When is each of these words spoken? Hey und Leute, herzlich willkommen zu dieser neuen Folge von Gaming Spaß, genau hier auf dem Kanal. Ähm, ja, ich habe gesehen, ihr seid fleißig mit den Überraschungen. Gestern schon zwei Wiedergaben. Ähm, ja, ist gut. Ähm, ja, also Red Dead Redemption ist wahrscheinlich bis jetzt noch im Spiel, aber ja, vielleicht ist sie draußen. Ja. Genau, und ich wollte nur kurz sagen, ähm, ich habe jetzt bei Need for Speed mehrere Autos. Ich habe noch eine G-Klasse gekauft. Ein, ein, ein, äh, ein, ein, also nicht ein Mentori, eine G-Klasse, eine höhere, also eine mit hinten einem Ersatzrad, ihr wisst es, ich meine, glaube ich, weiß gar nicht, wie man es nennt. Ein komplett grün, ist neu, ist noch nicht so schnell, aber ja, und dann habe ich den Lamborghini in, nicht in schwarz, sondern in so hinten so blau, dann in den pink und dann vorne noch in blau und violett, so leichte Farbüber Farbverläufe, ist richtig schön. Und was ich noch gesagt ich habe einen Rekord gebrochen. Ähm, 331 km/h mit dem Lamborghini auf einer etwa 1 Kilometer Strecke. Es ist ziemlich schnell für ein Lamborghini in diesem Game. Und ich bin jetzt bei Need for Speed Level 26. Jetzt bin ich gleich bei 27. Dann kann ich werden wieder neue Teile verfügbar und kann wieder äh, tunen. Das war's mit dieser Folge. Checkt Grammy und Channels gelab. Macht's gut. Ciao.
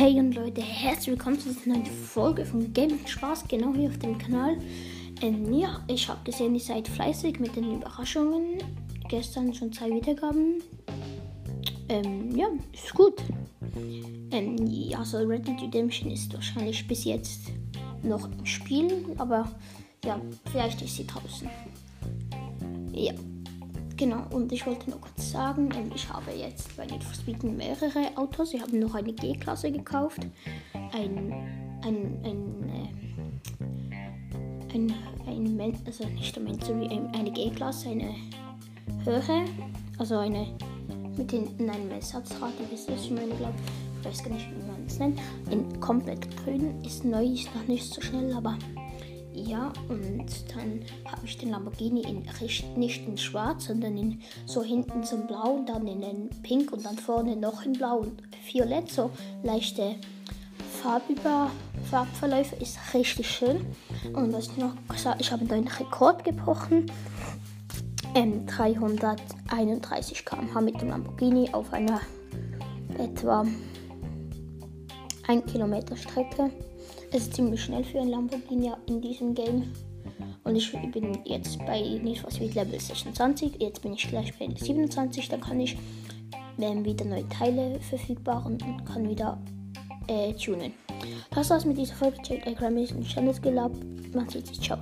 Hey 0.00 0.16
und 0.20 0.32
Leute, 0.36 0.62
herzlich 0.62 1.08
willkommen 1.08 1.40
zu 1.40 1.48
dieser 1.48 1.70
neuen 1.70 1.84
Folge 1.84 2.44
von 2.46 2.72
Gaming 2.72 3.04
Spaß, 3.04 3.48
genau 3.48 3.74
hier 3.74 3.88
auf 3.88 3.98
dem 3.98 4.16
Kanal. 4.16 4.56
Ähm, 5.22 5.52
ja, 5.52 5.80
ich 5.88 6.08
habe 6.08 6.20
gesehen, 6.22 6.54
ihr 6.54 6.60
seid 6.60 6.86
fleißig 6.86 7.40
mit 7.40 7.56
den 7.56 7.78
Überraschungen. 7.78 8.58
Gestern 9.08 9.52
schon 9.52 9.72
zwei 9.72 9.90
Wiedergaben. 9.90 10.62
Ähm, 11.88 12.30
ja, 12.36 12.46
ist 12.72 12.94
gut. 12.94 13.14
Ähm, 14.30 14.68
ja, 14.68 15.00
also 15.00 15.18
Red 15.18 15.48
Dead 15.48 15.60
Redemption 15.62 16.12
ist 16.12 16.32
wahrscheinlich 16.32 16.86
bis 16.86 17.02
jetzt 17.02 17.50
noch 18.04 18.30
im 18.30 18.46
Spiel, 18.46 19.04
aber 19.18 19.50
ja, 20.04 20.20
vielleicht 20.52 20.80
ist 20.80 20.94
sie 20.94 21.08
draußen. 21.08 21.50
Ja. 22.92 23.14
Genau, 23.98 24.24
und 24.30 24.50
ich 24.52 24.64
wollte 24.64 24.88
nur 24.90 25.00
kurz 25.00 25.32
sagen, 25.32 25.70
ähm, 25.74 25.90
ich 25.92 26.08
habe 26.08 26.30
jetzt 26.30 26.76
bei 26.76 26.86
Need 26.86 27.02
for 27.02 27.14
Speed 27.14 27.42
mehrere 27.42 28.16
Autos. 28.16 28.54
Ich 28.54 28.62
habe 28.62 28.78
noch 28.78 28.94
eine 28.94 29.12
G-Klasse 29.12 29.72
gekauft. 29.72 30.20
Ein, 30.72 31.32
ein, 31.82 32.20
ein, 32.22 32.68
äh, 32.68 32.86
ein, 34.72 34.94
ein, 35.26 35.74
also 35.84 36.06
nicht 36.06 36.36
ein 36.36 36.44
Mentori, 36.44 36.88
eine 37.12 37.32
G-Klasse, 37.32 37.88
eine 37.88 38.14
höhere, 39.04 39.44
also 39.98 40.18
eine 40.18 40.46
mit 41.16 41.32
hinten 41.32 41.68
einem 41.68 41.90
Ersatzrad, 41.90 42.52
ihr 42.60 42.70
wisst 42.70 42.88
es, 42.90 43.06
ich 43.06 43.10
meine, 43.10 43.34
glaube 43.34 43.54
ich, 43.98 44.06
weiß 44.06 44.22
gar 44.22 44.32
nicht, 44.32 44.48
wie 44.48 44.62
man 44.70 44.86
es 44.86 45.00
nennt. 45.00 45.18
Ein 45.50 45.80
komplett 45.80 46.28
grün, 46.36 46.80
ist 46.84 47.04
neu, 47.04 47.24
ist 47.24 47.52
noch 47.52 47.66
nicht 47.66 47.92
so 47.92 48.00
schnell, 48.00 48.32
aber 48.32 48.56
ja, 49.42 49.72
und 49.88 50.26
dann 50.54 50.80
habe 51.10 51.24
ich 51.24 51.38
den 51.38 51.50
Lamborghini 51.50 52.02
in, 52.02 52.24
nicht 52.76 53.06
in 53.06 53.18
schwarz, 53.18 53.66
sondern 53.66 53.96
in 53.96 54.20
so 54.46 54.62
hinten 54.62 55.02
so 55.02 55.16
blau, 55.18 55.64
dann 55.66 55.86
in 55.86 56.00
den 56.00 56.30
pink 56.42 56.72
und 56.72 56.84
dann 56.84 56.96
vorne 56.96 57.36
noch 57.36 57.64
in 57.64 57.72
blau 57.72 57.98
und 57.98 58.22
violett, 58.50 58.90
so 58.90 59.10
leichte 59.42 59.96
Farbüber 60.82 61.50
Farbverläufe, 61.90 62.56
ist 62.56 62.78
richtig 62.94 63.28
schön. 63.28 63.66
Und 64.12 64.32
was 64.32 64.48
ich 64.48 64.56
noch 64.58 64.74
gesagt 64.88 65.20
ich 65.20 65.32
habe 65.32 65.44
einen 65.52 65.66
Rekord 65.66 66.24
gebrochen. 66.24 66.86
Ähm, 68.14 68.46
331 68.46 70.24
km/h 70.24 70.60
mit 70.60 70.80
dem 70.80 70.88
Lamborghini 70.90 71.50
auf 71.52 71.72
einer 71.72 72.00
etwa 72.96 73.44
1 75.26 75.50
Kilometer 75.50 75.96
Strecke. 75.96 76.50
Es 77.10 77.22
ist 77.22 77.34
ziemlich 77.34 77.62
schnell 77.62 77.84
für 77.84 78.00
ein 78.00 78.08
Lamborghini 78.08 78.72
in 78.86 79.00
diesem 79.00 79.34
Game. 79.34 79.72
Und 80.44 80.56
ich 80.56 80.72
bin 80.92 81.18
jetzt 81.24 81.58
bei 81.66 81.80
Need 81.80 82.18
for 82.18 82.30
Speed 82.30 82.54
Level 82.54 82.78
26. 82.78 83.60
Jetzt 83.60 83.82
bin 83.82 83.94
ich 83.94 84.08
gleich 84.08 84.32
bei 84.38 84.48
27. 84.48 85.28
Dann 85.28 85.40
kann 85.40 85.60
ich 85.60 85.76
werden 86.58 86.84
wieder 86.84 87.04
neue 87.04 87.28
Teile 87.28 87.80
verfügbar 87.80 88.44
und 88.44 88.62
kann 88.84 89.08
wieder 89.08 89.38
äh, 90.08 90.32
tunen. 90.34 90.72
Das 91.30 91.50
war's 91.50 91.64
mit 91.64 91.78
dieser 91.78 91.94
Folge. 91.94 92.20
Checkt 92.22 92.58
Grammy 92.58 92.86
und 92.92 93.06
Channels 93.06 93.40
gelab. 93.40 93.72
Macht's 94.12 94.34
gut. 94.34 94.46
Ciao. 94.62 94.78